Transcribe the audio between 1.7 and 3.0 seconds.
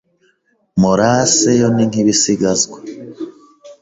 ni nk’ibisigazwa